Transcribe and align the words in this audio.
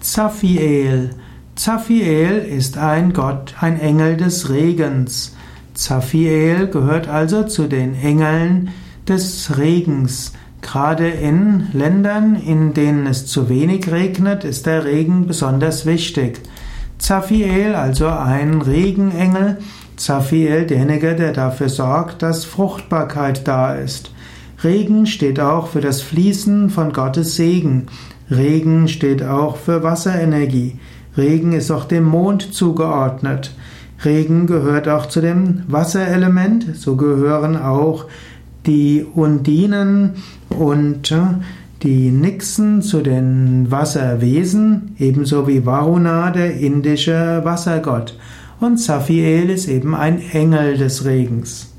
Zaphiel. 0.00 1.10
Zaphiel 1.56 2.38
ist 2.38 2.78
ein 2.78 3.12
Gott, 3.12 3.54
ein 3.60 3.78
Engel 3.78 4.16
des 4.16 4.48
Regens. 4.48 5.36
Zaphiel 5.74 6.68
gehört 6.68 7.06
also 7.06 7.42
zu 7.42 7.68
den 7.68 7.94
Engeln 7.94 8.70
des 9.06 9.58
Regens. 9.58 10.32
Gerade 10.62 11.06
in 11.06 11.66
Ländern, 11.74 12.34
in 12.34 12.72
denen 12.72 13.06
es 13.06 13.26
zu 13.26 13.50
wenig 13.50 13.92
regnet, 13.92 14.44
ist 14.44 14.64
der 14.64 14.86
Regen 14.86 15.26
besonders 15.26 15.84
wichtig. 15.84 16.40
Zaphiel, 16.96 17.74
also 17.74 18.08
ein 18.08 18.62
Regenengel, 18.62 19.58
Zaphiel, 19.96 20.64
derjenige, 20.64 21.14
der 21.14 21.32
dafür 21.34 21.68
sorgt, 21.68 22.22
dass 22.22 22.46
Fruchtbarkeit 22.46 23.46
da 23.46 23.74
ist. 23.74 24.12
Regen 24.62 25.06
steht 25.06 25.40
auch 25.40 25.68
für 25.68 25.80
das 25.80 26.02
Fließen 26.02 26.68
von 26.68 26.92
Gottes 26.92 27.36
Segen. 27.36 27.86
Regen 28.30 28.88
steht 28.88 29.22
auch 29.22 29.56
für 29.56 29.82
Wasserenergie. 29.82 30.78
Regen 31.16 31.52
ist 31.52 31.70
auch 31.70 31.84
dem 31.84 32.04
Mond 32.04 32.52
zugeordnet. 32.54 33.54
Regen 34.04 34.46
gehört 34.46 34.88
auch 34.88 35.06
zu 35.06 35.20
dem 35.20 35.62
Wasserelement. 35.66 36.76
So 36.76 36.96
gehören 36.96 37.56
auch 37.56 38.06
die 38.66 39.06
Undinen 39.14 40.16
und 40.50 41.10
äh, 41.10 41.20
die 41.82 42.10
Nixen 42.10 42.82
zu 42.82 43.00
den 43.00 43.70
Wasserwesen, 43.70 44.94
ebenso 44.98 45.48
wie 45.48 45.64
Varuna, 45.64 46.30
der 46.30 46.56
indische 46.56 47.40
Wassergott. 47.42 48.18
Und 48.60 48.78
Saphiel 48.78 49.48
ist 49.48 49.68
eben 49.68 49.94
ein 49.94 50.20
Engel 50.32 50.76
des 50.76 51.06
Regens. 51.06 51.69